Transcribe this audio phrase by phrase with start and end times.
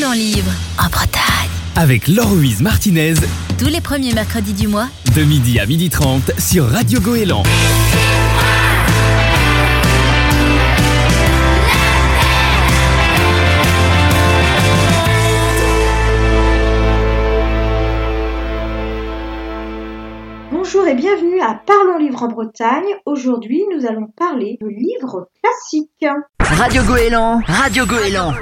[0.00, 1.20] Parlons livre en Bretagne.
[1.76, 3.14] Avec Laure-Louise Martinez,
[3.58, 7.42] Tous les premiers mercredis du mois, de midi à midi 30 sur Radio Goéland.
[20.80, 22.96] Bonjour et bienvenue à Parlons Livre en Bretagne.
[23.04, 26.06] Aujourd'hui, nous allons parler de livres classiques.
[26.40, 28.32] Radio Goéland, Radio Goéland,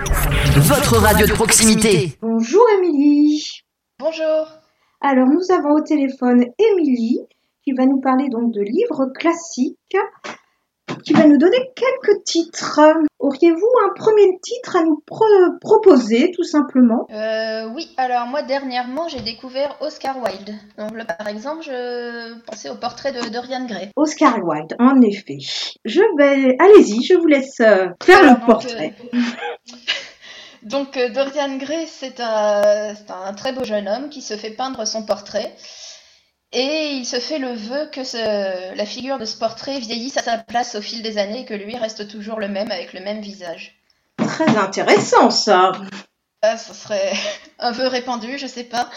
[0.55, 2.17] votre radio de proximité.
[2.23, 3.65] Bonjour Émilie.
[3.99, 4.47] Bonjour.
[5.01, 7.19] Alors, nous avons au téléphone Émilie
[7.65, 9.97] qui va nous parler donc de livres classiques,
[11.05, 12.81] qui va nous donner quelques titres.
[13.19, 15.25] Auriez-vous un premier titre à nous pro-
[15.61, 17.07] proposer, tout simplement?
[17.11, 20.55] Euh, oui, alors moi dernièrement j'ai découvert Oscar Wilde.
[20.79, 23.91] Donc là, par exemple, je pensais au portrait de Dorian Gray.
[23.97, 25.39] Oscar Wilde, en effet.
[25.85, 26.57] Je vais...
[26.61, 28.95] Allez-y, je vous laisse euh, faire Alors, le donc, portrait.
[29.15, 29.19] euh,
[30.63, 34.85] Donc Dorian Gray, c'est un, c'est un très beau jeune homme qui se fait peindre
[34.87, 35.55] son portrait.
[36.53, 40.23] Et il se fait le vœu que ce- la figure de ce portrait vieillisse à
[40.23, 43.01] sa place au fil des années et que lui reste toujours le même avec le
[43.01, 43.77] même visage.
[44.17, 45.73] Très intéressant, ça.
[46.43, 47.13] Ah, ça serait
[47.59, 48.89] un vœu répandu, je sais pas.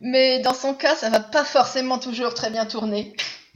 [0.00, 3.14] Mais dans son cas, ça va pas forcément toujours très bien tourner.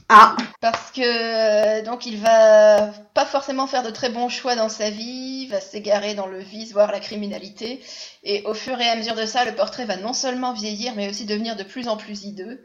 [0.08, 4.90] Ah, Parce que donc il va pas forcément faire de très bons choix dans sa
[4.90, 7.80] vie, va s'égarer dans le vice, voire la criminalité.
[8.24, 11.08] Et au fur et à mesure de ça, le portrait va non seulement vieillir, mais
[11.08, 12.60] aussi devenir de plus en plus hideux.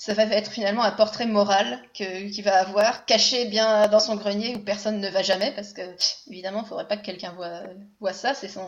[0.00, 4.56] Ça va être finalement un portrait moral qu'il va avoir, caché bien dans son grenier
[4.56, 5.82] où personne ne va jamais, parce que
[6.30, 7.64] évidemment, il faudrait pas que quelqu'un voit,
[8.00, 8.66] voit ça, c'est son,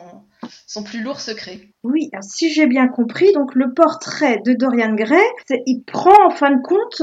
[0.66, 1.60] son plus lourd secret.
[1.84, 5.24] Oui, alors, si j'ai bien compris, donc le portrait de Dorian Gray,
[5.64, 7.00] il prend en fin de compte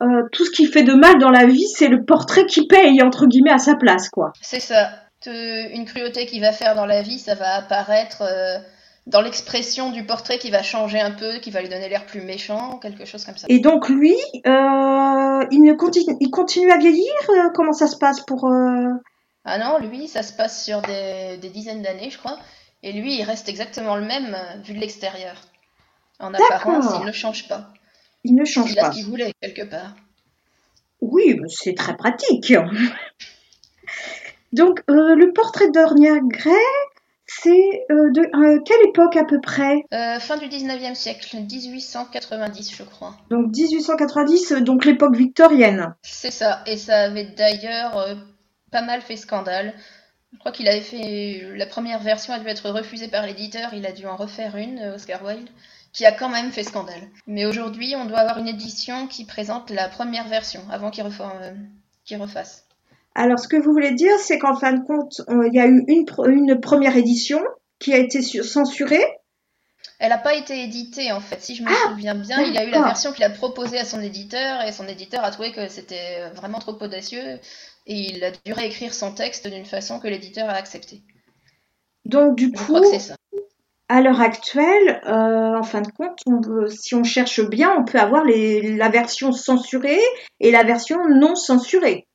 [0.00, 3.02] euh, tout ce qui fait de mal dans la vie, c'est le portrait qui paye
[3.02, 4.32] entre guillemets à sa place, quoi.
[4.40, 4.90] C'est ça.
[5.26, 8.58] Une cruauté qu'il va faire dans la vie, ça va apparaître euh,
[9.06, 12.22] dans l'expression du portrait qui va changer un peu, qui va lui donner l'air plus
[12.22, 13.46] méchant, quelque chose comme ça.
[13.50, 14.14] Et donc lui,
[14.46, 17.12] euh, il ne continue, il continue à vieillir.
[17.30, 18.88] euh, comment ça se passe pour euh,
[19.44, 22.38] Ah non, lui, ça se passe sur des, des dizaines d'années, je crois.
[22.84, 25.34] Et lui, il reste exactement le même vu de l'extérieur.
[26.20, 27.68] En apparence, il ne change pas.
[28.24, 28.92] Il ne change Il a pas.
[28.92, 29.94] ce qu'il voulait, quelque part.
[31.00, 32.52] Oui, c'est très pratique.
[34.52, 36.54] donc euh, le portrait de Dorian Gray,
[37.42, 39.84] c'est euh, de euh, quelle époque à peu près?
[39.92, 43.16] Euh, fin du 19e siècle, 1890, je crois.
[43.30, 45.94] Donc 1890, euh, donc l'époque victorienne.
[46.02, 48.16] C'est ça, et ça avait d'ailleurs
[48.70, 49.74] pas mal fait scandale.
[50.32, 53.84] Je crois qu'il avait fait la première version a dû être refusée par l'éditeur, il
[53.86, 55.48] a dû en refaire une, Oscar Wilde,
[55.92, 57.02] qui a quand même fait scandale.
[57.26, 62.64] Mais aujourd'hui, on doit avoir une édition qui présente la première version avant qu'il refasse.
[63.14, 65.84] Alors, ce que vous voulez dire, c'est qu'en fin de compte, il y a eu
[65.88, 67.42] une, première édition
[67.78, 69.04] qui a été su- censurée.
[69.98, 72.64] Elle n'a pas été éditée en fait, si je me Ah, souviens bien, il a
[72.64, 75.68] eu la version qu'il a proposée à son éditeur et son éditeur a trouvé que
[75.68, 77.38] c'était vraiment trop audacieux
[77.86, 81.02] et il a dû réécrire son texte d'une façon que l'éditeur a accepté.
[82.04, 83.16] Donc, du Je coup, crois que c'est ça.
[83.88, 87.84] à l'heure actuelle, euh, en fin de compte, on peut- si on cherche bien, on
[87.84, 90.00] peut avoir les, la version censurée
[90.40, 92.08] et la version non censurée.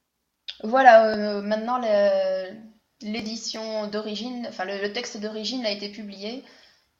[0.63, 2.55] Voilà, euh, maintenant le-
[3.01, 6.43] l'édition d'origine, enfin le, le texte d'origine a été publié.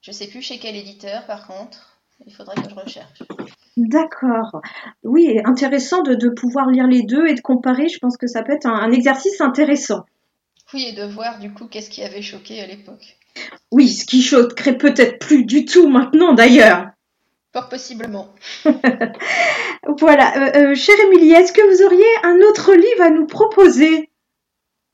[0.02, 2.00] Je sais plus chez quel éditeur par contre.
[2.26, 3.24] Il faudrait que je recherche.
[3.78, 4.62] D'accord.
[5.04, 7.90] Oui, intéressant de, de pouvoir lire les deux et de comparer.
[7.90, 10.04] Je pense que ça peut être un, un exercice intéressant.
[10.74, 13.18] Oui, et de voir du coup qu'est-ce qui avait choqué à l'époque.
[13.72, 16.88] Oui, ce qui choquerait peut-être plus du tout maintenant d'ailleurs.
[17.54, 18.30] Fort possiblement.
[19.84, 24.10] Voilà, euh, euh, chère Émilie, est-ce que vous auriez un autre livre à nous proposer?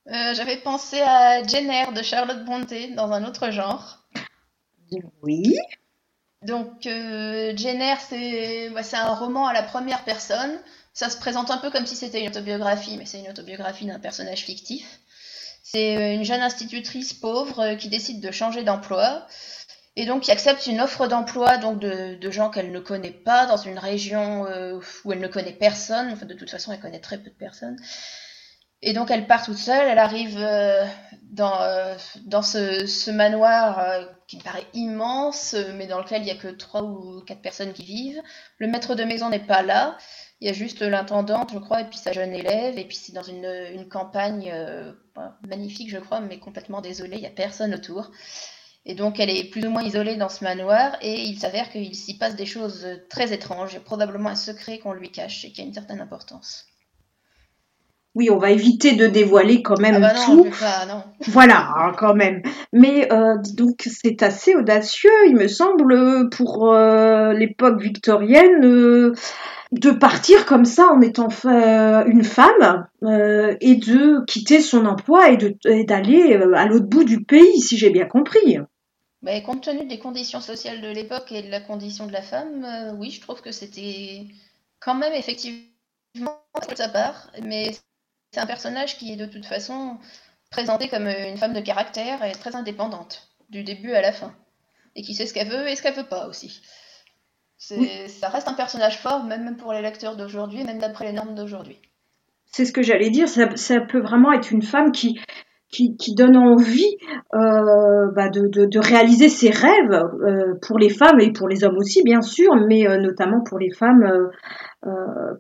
[0.07, 3.99] Euh, J'avais pensé à Jane Eyre de Charlotte Brontë dans un autre genre.
[5.21, 5.57] Oui.
[6.41, 10.59] Donc Eyre, c'est bah, un roman à la première personne.
[10.93, 13.99] Ça se présente un peu comme si c'était une autobiographie, mais c'est une autobiographie d'un
[13.99, 14.99] personnage fictif.
[15.63, 19.25] C'est une jeune institutrice pauvre qui décide de changer d'emploi
[19.95, 23.45] et donc qui accepte une offre d'emploi donc de, de gens qu'elle ne connaît pas
[23.45, 26.11] dans une région euh, où elle ne connaît personne.
[26.11, 27.77] Enfin, de toute façon, elle connaît très peu de personnes.
[28.81, 30.85] Et donc elle part toute seule, elle arrive euh,
[31.21, 31.95] dans, euh,
[32.25, 36.49] dans ce, ce manoir qui me paraît immense, mais dans lequel il n'y a que
[36.49, 38.21] trois ou quatre personnes qui vivent.
[38.57, 39.97] Le maître de maison n'est pas là,
[40.41, 43.13] il y a juste l'intendante, je crois, et puis sa jeune élève, et puis c'est
[43.13, 44.53] dans une, une campagne
[45.47, 48.11] magnifique, je crois, mais complètement désolée, il n'y a personne autour.
[48.85, 51.95] Et donc elle est plus ou moins isolée dans ce manoir, et il s'avère qu'il
[51.95, 55.61] s'y passe des choses très étranges, et probablement un secret qu'on lui cache et qui
[55.61, 56.65] a une certaine importance.
[58.15, 60.49] Oui, on va éviter de dévoiler quand même Ah bah non, tout.
[60.59, 61.03] pas, non.
[61.27, 62.43] Voilà, hein, quand même.
[62.71, 69.15] Mais euh, donc c'est assez audacieux, il me semble, pour euh, l'époque victorienne, euh,
[69.71, 75.83] de partir comme ça en étant une femme euh, et de quitter son emploi et
[75.83, 78.59] d'aller euh, à l'autre bout du pays, si j'ai bien compris.
[79.23, 82.65] Mais compte tenu des conditions sociales de l'époque et de la condition de la femme,
[82.65, 84.27] euh, oui, je trouve que c'était
[84.81, 85.69] quand même effectivement
[86.69, 87.71] de sa part, mais
[88.31, 89.97] c'est un personnage qui est de toute façon
[90.51, 94.35] présenté comme une femme de caractère et très indépendante, du début à la fin,
[94.95, 96.61] et qui sait ce qu'elle veut et ce qu'elle veut pas aussi.
[97.71, 97.89] Oui.
[98.09, 101.79] Ça reste un personnage fort, même pour les lecteurs d'aujourd'hui, même d'après les normes d'aujourd'hui.
[102.45, 105.19] C'est ce que j'allais dire, ça, ça peut vraiment être une femme qui,
[105.73, 106.97] qui, donne envie
[107.33, 112.03] euh, bah, de, réaliser ses rêves euh, pour les femmes et pour les hommes aussi,
[112.03, 114.29] bien sûr, mais euh, notamment pour les femmes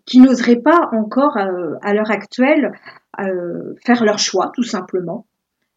[0.05, 2.71] qui n'oseraient pas encore, à l'heure actuelle,
[3.17, 5.25] faire leur choix, tout simplement,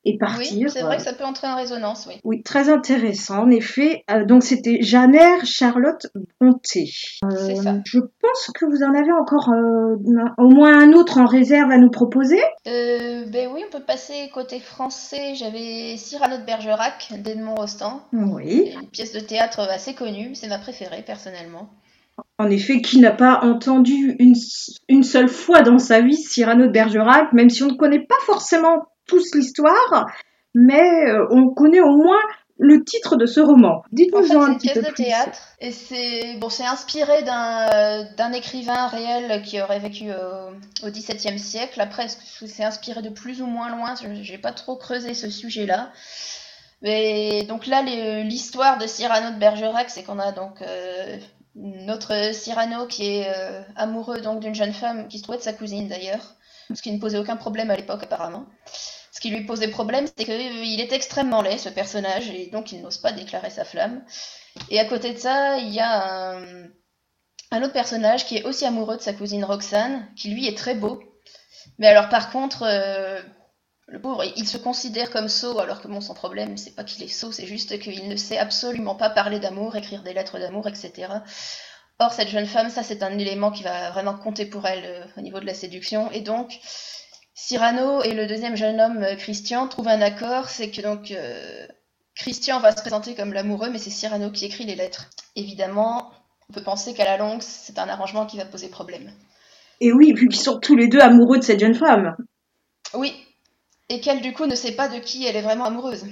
[0.07, 0.67] et partir.
[0.67, 2.15] Oui, c'est vrai euh, que ça peut entrer en résonance, oui.
[2.25, 4.05] oui, très intéressant, en effet.
[4.11, 6.07] Euh, donc, c'était Jeannère Charlotte
[6.41, 6.87] Bronté.
[7.21, 7.75] Ça.
[7.85, 9.97] Je pense que vous en avez encore euh,
[10.39, 12.41] au moins un autre en réserve à nous proposer.
[12.69, 15.35] Euh, ben oui, on peut passer côté français.
[15.35, 18.01] J'avais Cyrano de Bergerac d'Edmond Rostand.
[18.13, 18.73] Oui.
[18.81, 21.69] Une pièce de théâtre assez connue, c'est ma préférée personnellement.
[22.39, 24.35] En effet, qui n'a pas entendu une,
[24.89, 28.15] une seule fois dans sa vie Cyrano de Bergerac, même si on ne connaît pas
[28.25, 30.07] forcément tous l'histoire,
[30.55, 32.21] mais euh, on connaît au moins
[32.59, 33.79] le titre de ce roman.
[33.79, 36.49] En Dites-nous fait, en c'est un une petit pièce peu de théâtre et c'est bon,
[36.49, 40.07] c'est inspiré d'un euh, d'un écrivain réel qui aurait vécu
[40.83, 41.81] au, XVIIe siècle.
[41.81, 43.95] Après, c'est inspiré de plus ou moins loin?
[44.03, 45.91] Je- J'ai pas trop creusé ce sujet-là.
[46.83, 47.83] Mais donc là,
[48.23, 51.19] l'histoire de Cyrano de Bergerac, c'est qu'on a donc euh,
[51.55, 55.53] notre Cyrano qui est euh, amoureux donc d'une jeune femme qui se trouvait de sa
[55.55, 56.35] cousine d'ailleurs,
[56.75, 58.45] ce qui ne posait aucun problème à l'époque apparemment.
[59.17, 62.83] Ce qui lui posait problème, c'est qu'il est extrêmement laid ce personnage et donc il
[62.83, 64.05] n'ose pas déclarer sa flamme.
[64.69, 66.37] Et à côté de ça, il y a
[67.51, 70.75] un, autre personnage qui est aussi amoureux de sa cousine Roxane, qui lui est très
[70.75, 71.03] beau.
[71.79, 73.19] Mais alors par contre, euh,
[73.87, 77.03] le pauvre, il se considère comme sot, alors que bon, son problème, c'est pas qu'il
[77.03, 80.69] est sot, c'est juste qu'il ne sait absolument pas parler d'amour, écrire des lettres d'amour,
[80.69, 81.07] etc.
[81.99, 85.05] Or, cette jeune femme, ça c'est un élément qui va vraiment compter pour elle euh,
[85.17, 86.11] au niveau de la séduction.
[86.11, 86.61] Et donc,
[87.39, 91.67] Cyrano et le deuxième jeune homme, euh, Christian, trouvent un accord, c'est que donc euh,
[92.17, 95.11] Christian va se présenter comme l'amoureux, mais c'est Cyrano qui écrit les lettres.
[95.37, 96.11] Évidemment,
[96.49, 99.13] on peut penser qu'à la longue, c'est un arrangement qui va poser problème.
[99.83, 102.17] Et oui, vu qu'ils sont tous les deux amoureux de cette jeune femme.
[102.95, 103.13] Oui,
[103.91, 106.07] et qu'elle du coup ne sait pas de qui elle est vraiment amoureuse.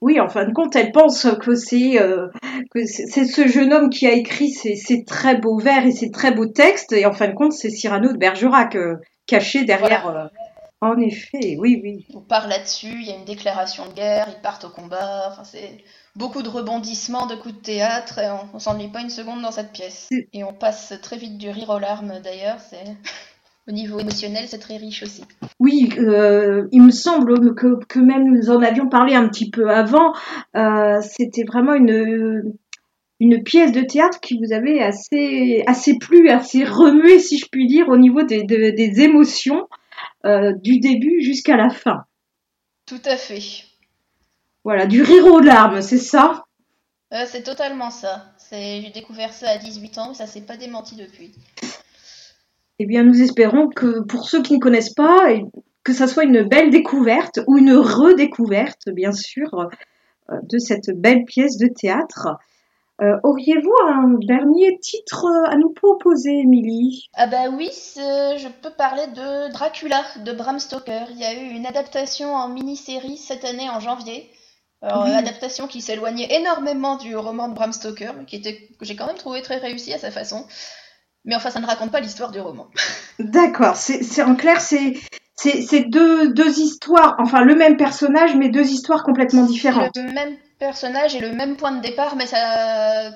[0.00, 2.28] Oui, en fin de compte, elle pense que c'est euh,
[2.70, 5.92] que c'est c'est ce jeune homme qui a écrit ces, ces très beaux vers et
[5.92, 8.96] ces très beaux textes, et en fin de compte, c'est Cyrano de Bergerac euh,
[9.26, 10.06] caché derrière.
[10.06, 10.26] euh,
[10.84, 12.06] En effet, oui, oui.
[12.14, 15.44] On part là-dessus, il y a une déclaration de guerre, ils partent au combat, enfin
[15.44, 15.78] c'est
[16.14, 19.50] beaucoup de rebondissements, de coups de théâtre, et on, on s'ennuie pas une seconde dans
[19.50, 20.08] cette pièce.
[20.32, 22.84] Et on passe très vite du rire aux larmes d'ailleurs, c'est
[23.68, 25.24] au niveau émotionnel c'est très riche aussi.
[25.58, 29.70] Oui, euh, il me semble que, que même nous en avions parlé un petit peu
[29.70, 30.12] avant.
[30.54, 32.52] euh, C'était vraiment une,
[33.20, 37.66] une pièce de théâtre qui vous avait assez, assez plu, assez remué, si je puis
[37.66, 39.66] dire, au niveau des, des, des émotions
[40.24, 42.04] du début jusqu'à la fin.
[42.86, 43.40] Tout à fait.
[44.64, 46.44] Voilà, du rire aux larmes, c'est ça?
[47.12, 48.32] Euh, c'est totalement ça.
[48.50, 51.32] J'ai découvert ça à 18 ans, et ça s'est pas démenti depuis.
[52.78, 55.28] Eh bien, nous espérons que pour ceux qui ne connaissent pas,
[55.82, 59.68] que ça soit une belle découverte ou une redécouverte, bien sûr,
[60.30, 62.28] euh, de cette belle pièce de théâtre.
[63.02, 67.08] Euh, Auriez-vous un dernier titre à nous proposer, Émilie?
[67.14, 71.06] Ah bah oui, je peux parler de Dracula de Bram Stoker.
[71.10, 74.30] Il y a eu une adaptation en mini-série cette année en janvier.
[74.80, 75.10] Alors, Oui.
[75.10, 78.94] euh, adaptation qui s'éloignait énormément du roman de Bram Stoker, mais qui était, que j'ai
[78.96, 80.44] quand même trouvé très réussi à sa façon.
[81.24, 82.68] Mais enfin, ça ne raconte pas l'histoire du roman.
[83.18, 89.02] D'accord, c'est en clair, c'est deux, deux histoires, enfin le même personnage, mais deux histoires
[89.02, 89.96] complètement différentes.
[89.96, 90.36] Le même
[90.68, 93.10] personnage et le même point de départ, mais ça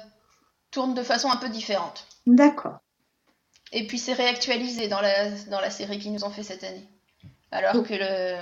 [0.70, 2.06] tourne de façon un peu différente.
[2.26, 2.78] D'accord.
[3.72, 6.86] Et puis c'est réactualisé dans la, dans la série qu'ils nous ont fait cette année.
[7.50, 7.82] Alors Oh.
[7.82, 8.36] que le,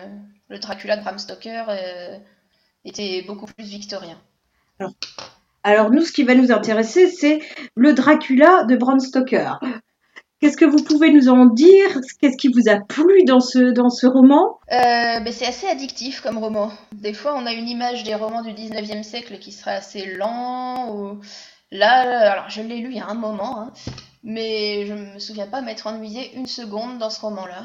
[0.49, 2.19] le Dracula de Bram Stoker euh,
[2.85, 4.19] était beaucoup plus victorien.
[5.63, 7.41] Alors nous, ce qui va nous intéresser, c'est
[7.77, 9.59] le Dracula de Bram Stoker.
[10.41, 11.99] Qu'est-ce que vous pouvez nous en dire?
[12.21, 14.59] Qu'est-ce qui vous a plu dans ce, dans ce roman?
[14.71, 16.71] Euh, mais c'est assez addictif comme roman.
[16.93, 20.95] Des fois, on a une image des romans du 19e siècle qui serait assez lent.
[20.95, 21.21] Ou...
[21.71, 23.73] Là, alors je l'ai lu il y a un moment, hein,
[24.23, 27.65] mais je me souviens pas m'être ennuyée une seconde dans ce roman-là.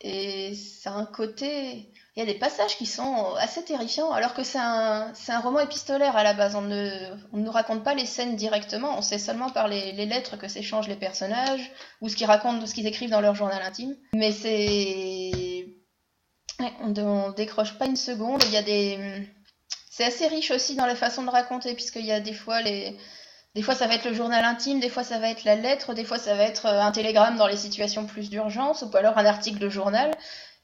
[0.00, 1.92] Et ça a un côté.
[2.20, 6.18] Il y a des passages qui sont assez terrifiants, alors que c'est un, roman épistolaire
[6.18, 6.54] à la base.
[6.54, 10.36] On ne, ne nous raconte pas les scènes directement, on sait seulement par les, lettres
[10.36, 11.72] que s'échangent les personnages,
[12.02, 13.96] ou ce qu'ils racontent, ce qu'ils écrivent dans leur journal intime.
[14.14, 15.66] Mais c'est.
[16.82, 18.42] On, on décroche pas une seconde.
[18.48, 19.26] Il y a des.
[19.90, 22.98] C'est assez riche aussi dans la façon de raconter, puisqu'il y a des fois les.
[23.54, 25.94] Des fois, ça va être le journal intime, des fois, ça va être la lettre,
[25.94, 29.18] des fois, ça va être euh, un télégramme dans les situations plus d'urgence, ou alors
[29.18, 30.12] un article de journal.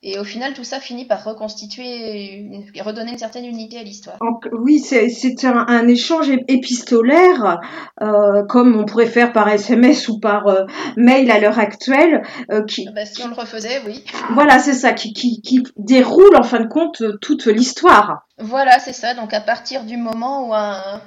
[0.02, 4.18] Et au final, tout ça finit par reconstituer une- redonner une certaine unité à l'histoire.
[4.52, 7.58] Oui, c'est un, un échange ép- épistolaire,
[8.02, 10.64] euh, comme on pourrait faire par SMS ou par euh,
[10.96, 12.22] mail à l'heure actuelle,
[12.52, 14.04] euh, qui, Ah bah, si on le refaisait, oui.
[14.30, 18.26] voilà, c'est ça, qui, qui, qui déroule en fin de compte toute l'histoire.
[18.38, 19.14] Voilà, c'est ça.
[19.14, 21.00] Donc, à partir du moment où un,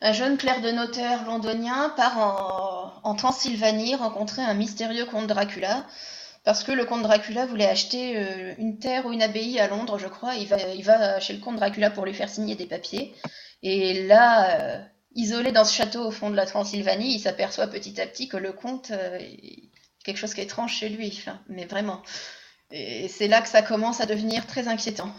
[0.00, 2.18] un jeune clerc de notaire londonien part
[3.04, 5.84] en, en Transylvanie rencontrer un mystérieux comte Dracula,
[6.44, 9.98] parce que le comte Dracula voulait acheter euh, une terre ou une abbaye à Londres,
[9.98, 10.34] je crois.
[10.34, 13.14] Il va, il va chez le comte Dracula pour lui faire signer des papiers.
[13.62, 14.84] Et là, euh,
[15.14, 18.36] isolé dans ce château au fond de la Transylvanie, il s'aperçoit petit à petit que
[18.36, 19.18] le comte, euh,
[20.04, 22.02] quelque chose qui est étrange chez lui, mais vraiment.
[22.70, 25.14] Et c'est là que ça commence à devenir très inquiétant.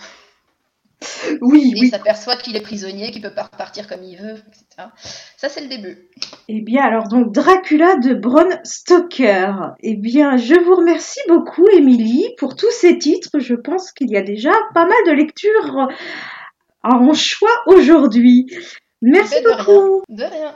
[1.41, 4.89] Oui, il s'aperçoit qu'il est prisonnier, qu'il peut pas repartir comme il veut, etc.
[5.37, 6.09] Ça, c'est le début.
[6.47, 9.73] Eh bien, alors donc Dracula de Bram Stoker.
[9.81, 13.39] Eh bien, je vous remercie beaucoup, Émilie, pour tous ces titres.
[13.39, 15.87] Je pense qu'il y a déjà pas mal de lectures
[16.83, 18.45] en choix aujourd'hui.
[19.01, 20.03] Merci Mais de beaucoup.
[20.09, 20.55] De rien.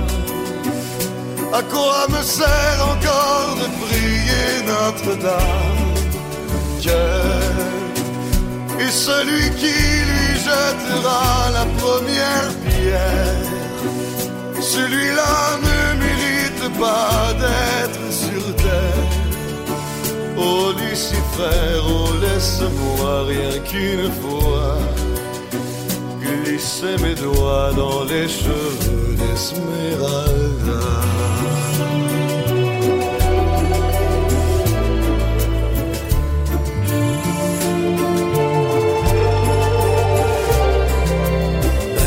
[1.53, 5.83] À quoi me sert encore de prier Notre-Dame?
[6.81, 7.57] Quel
[8.87, 9.75] est celui qui
[10.09, 13.49] lui jettera la première pierre?
[14.61, 15.35] Celui-là
[15.67, 19.09] ne mérite pas d'être sur terre.
[20.37, 24.73] Oh Lucifer, oh laisse-moi rien qu'une fois
[26.61, 30.83] glisser mes doigts dans les cheveux d'Esmeralda.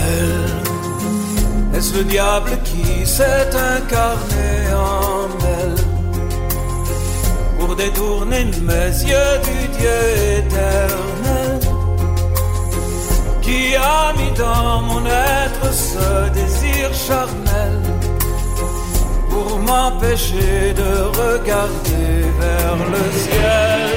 [0.08, 5.84] Elle, est-ce le diable qui s'est incarné en elle?
[7.58, 10.00] Pour détourner mes yeux du Dieu
[10.38, 11.03] éternel
[13.54, 16.08] qui a mis dans mon être ce
[16.38, 17.78] désir charnel
[19.30, 20.90] pour m'empêcher de
[21.22, 22.10] regarder
[22.42, 23.96] vers le ciel.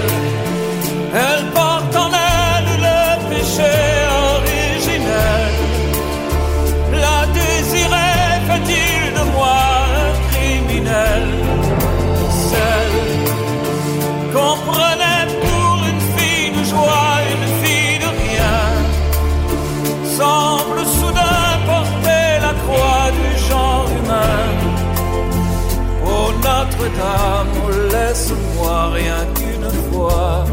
[1.26, 3.76] Elle porte en elle le péché
[4.34, 5.54] originel.
[7.04, 9.60] La désirait fait-il de moi
[10.06, 11.37] un criminel?
[26.88, 30.46] Notre-Dame, laisse-moi rien qu'une fois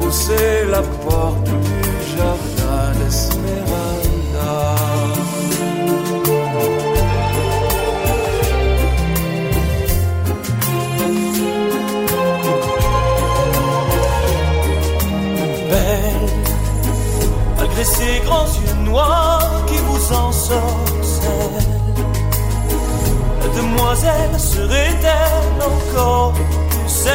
[0.00, 4.74] pousser la porte du jardin d'Esmeralda.
[15.70, 16.30] Belle,
[17.58, 21.75] malgré ces grands yeux noirs qui vous ensorcellent.
[23.76, 27.06] Demoiselle serait-elle encore plus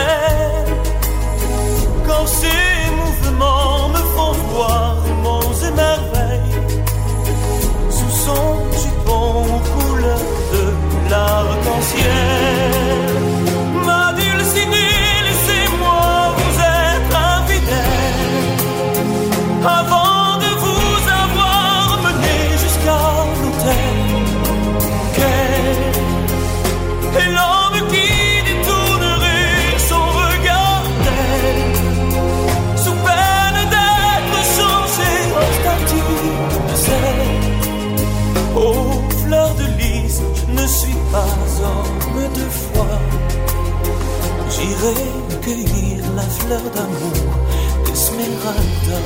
[44.50, 44.96] J'irai
[45.42, 47.14] cueillir la fleur d'amour
[47.86, 49.00] d'Esmeralda.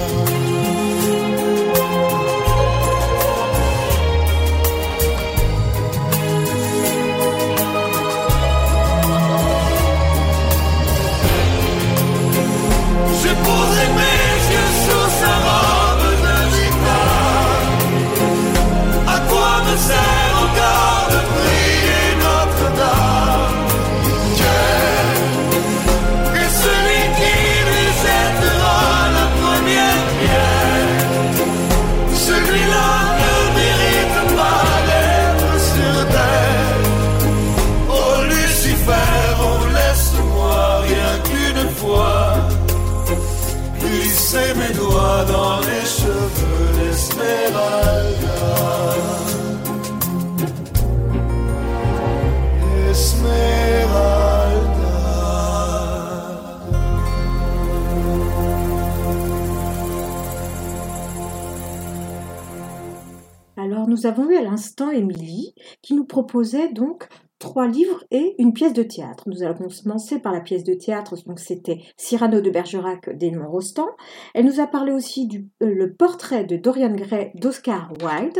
[63.96, 67.08] Nous avons eu à l'instant Émilie qui nous proposait donc
[67.40, 69.24] trois livres et une pièce de théâtre.
[69.28, 73.88] Nous allons commencer par la pièce de théâtre, donc c'était Cyrano de Bergerac d'Edmond Rostand.
[74.34, 78.40] Elle nous a parlé aussi du euh, portrait de Dorian Gray d'Oscar Wilde,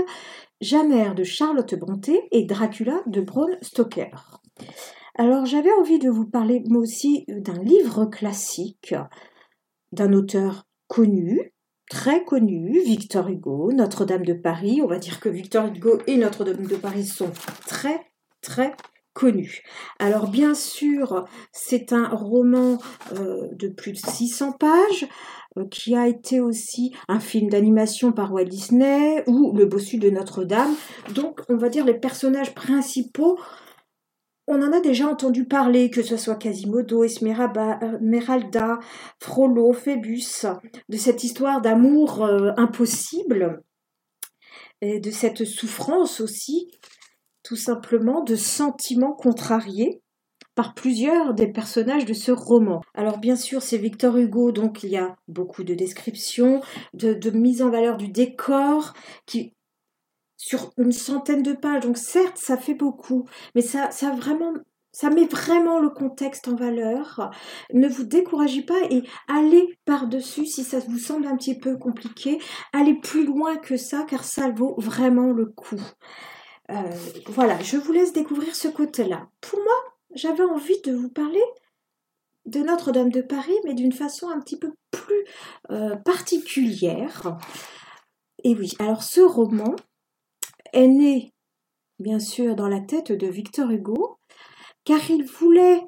[0.60, 4.42] Jamère de Charlotte Brontë et Dracula de Bram Stoker.
[5.18, 8.94] Alors j'avais envie de vous parler moi aussi d'un livre classique
[9.94, 11.55] d'un auteur connu,
[11.90, 14.82] très connu, Victor Hugo, Notre-Dame de Paris.
[14.84, 17.32] On va dire que Victor Hugo et Notre-Dame de Paris sont
[17.68, 18.02] très,
[18.42, 18.74] très
[19.14, 19.64] connus.
[19.98, 22.78] Alors bien sûr, c'est un roman
[23.14, 25.08] euh, de plus de 600 pages
[25.58, 30.10] euh, qui a été aussi un film d'animation par Walt Disney ou Le bossu de
[30.10, 30.76] Notre-Dame.
[31.14, 33.40] Donc on va dire les personnages principaux
[34.48, 38.80] on en a déjà entendu parler, que ce soit Quasimodo, Esmeralda,
[39.20, 40.46] Frollo, Phébus,
[40.90, 43.64] de cette histoire d'amour euh, impossible,
[44.82, 46.68] et de cette souffrance aussi,
[47.44, 50.02] tout simplement, de sentiments contrariés
[50.54, 52.82] par plusieurs des personnages de ce roman.
[52.94, 56.62] Alors bien sûr, c'est Victor Hugo, donc il y a beaucoup de descriptions,
[56.94, 58.94] de, de mise en valeur du décor,
[59.26, 59.54] qui
[60.46, 61.82] sur une centaine de pages.
[61.82, 64.54] Donc certes, ça fait beaucoup, mais ça, ça vraiment,
[64.92, 67.32] ça met vraiment le contexte en valeur.
[67.74, 72.38] Ne vous découragez pas et allez par-dessus si ça vous semble un petit peu compliqué.
[72.74, 75.82] Allez plus loin que ça, car ça vaut vraiment le coup.
[76.70, 76.76] Euh,
[77.30, 79.28] voilà, je vous laisse découvrir ce côté-là.
[79.42, 81.44] Pour moi, j'avais envie de vous parler
[82.46, 85.26] de Notre-Dame de Paris, mais d'une façon un petit peu plus
[85.72, 87.36] euh, particulière.
[88.44, 89.76] Et oui, alors ce roman,
[90.76, 91.34] est né,
[92.00, 94.20] bien sûr, dans la tête de Victor Hugo,
[94.84, 95.82] car il voulait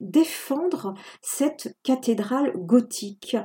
[0.00, 3.36] défendre cette cathédrale gothique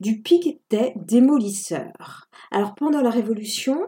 [0.00, 2.28] du pic des démolisseurs.
[2.50, 3.86] Alors pendant la Révolution,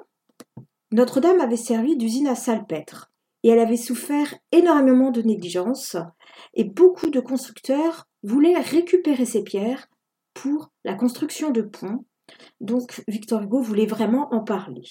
[0.92, 3.10] Notre-Dame avait servi d'usine à salpêtre
[3.42, 5.96] et elle avait souffert énormément de négligence
[6.54, 9.88] et beaucoup de constructeurs voulaient récupérer ces pierres
[10.34, 12.04] pour la construction de ponts.
[12.60, 14.84] Donc Victor Hugo voulait vraiment en parler.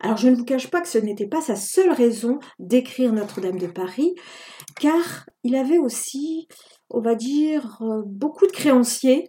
[0.00, 3.58] Alors je ne vous cache pas que ce n'était pas sa seule raison d'écrire Notre-Dame
[3.58, 4.14] de Paris,
[4.80, 6.48] car il avait aussi,
[6.90, 9.28] on va dire, euh, beaucoup de créanciers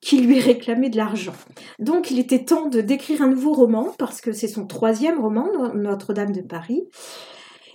[0.00, 1.34] qui lui réclamaient de l'argent.
[1.78, 5.48] Donc il était temps de d'écrire un nouveau roman, parce que c'est son troisième roman,
[5.74, 6.82] Notre-Dame de Paris,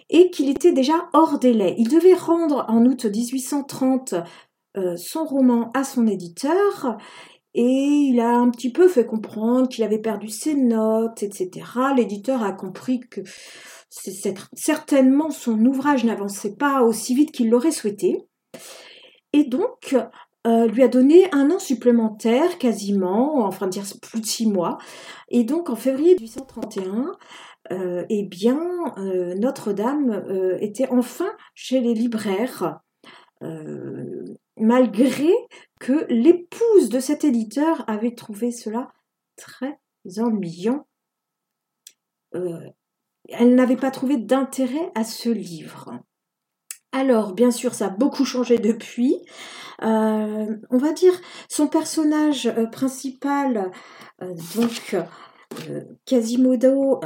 [0.09, 1.75] et qu'il était déjà hors délai.
[1.77, 4.15] Il devait rendre en août 1830
[4.77, 6.97] euh, son roman à son éditeur,
[7.53, 11.65] et il a un petit peu fait comprendre qu'il avait perdu ses notes, etc.
[11.95, 13.21] L'éditeur a compris que
[14.53, 18.17] certainement son ouvrage n'avançait pas aussi vite qu'il l'aurait souhaité.
[19.33, 19.95] Et donc,
[20.47, 24.77] euh, lui a donné un an supplémentaire, quasiment, enfin dire plus de six mois.
[25.29, 27.11] Et donc, en février 1831,
[27.71, 28.59] euh, eh bien,
[28.97, 32.79] euh, Notre-Dame était enfin chez les libraires.
[34.57, 35.31] Malgré
[35.81, 38.93] que l'épouse de cet éditeur avait trouvé cela
[39.35, 39.79] très
[40.19, 40.87] ennuyant.
[42.35, 42.69] Euh,
[43.29, 45.99] elle n'avait pas trouvé d'intérêt à ce livre.
[46.91, 49.15] Alors, bien sûr, ça a beaucoup changé depuis.
[49.81, 53.71] Euh, on va dire son personnage euh, principal,
[54.55, 54.95] donc
[56.05, 56.99] Quasimodo,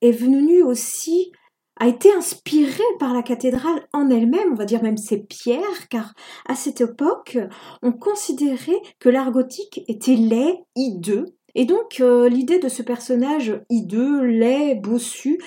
[0.00, 1.32] est venu aussi
[1.80, 6.14] a été inspiré par la cathédrale en elle-même, on va dire même ses pierres, car
[6.46, 7.38] à cette époque,
[7.82, 13.60] on considérait que l'art gothique était laid, hideux, et donc euh, l'idée de ce personnage
[13.70, 15.40] hideux, laid, bossu,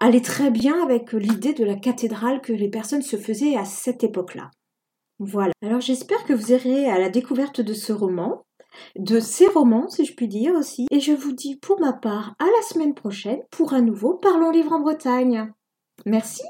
[0.00, 4.02] allait très bien avec l'idée de la cathédrale que les personnes se faisaient à cette
[4.02, 4.50] époque-là.
[5.18, 5.52] Voilà.
[5.62, 8.46] Alors j'espère que vous irez à la découverte de ce roman,
[8.98, 10.86] de ces romans, si je puis dire aussi.
[10.90, 14.50] Et je vous dis pour ma part à la semaine prochaine pour un nouveau Parlons
[14.50, 15.52] Livre en Bretagne.
[16.06, 16.42] Merci.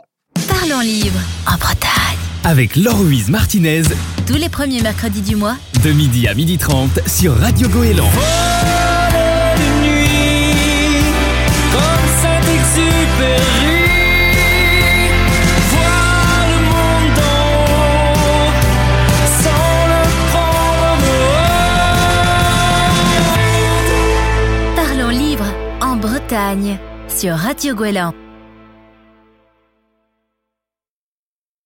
[0.49, 2.19] Parlons livre en Bretagne.
[2.45, 3.83] Avec Laure-Louise Martinez,
[4.27, 8.11] Tous les premiers mercredis du mois, de midi à midi 30 sur Radio Goéland.
[27.09, 28.13] Sur Radio Goéland.